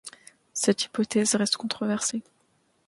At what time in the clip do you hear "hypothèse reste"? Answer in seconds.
0.85-1.57